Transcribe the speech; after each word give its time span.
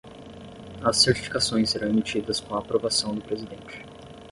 As 0.83 0.97
certificações 0.97 1.69
serão 1.69 1.89
emitidas 1.89 2.39
com 2.39 2.55
a 2.55 2.57
aprovação 2.57 3.13
do 3.13 3.21
Presidente. 3.21 3.85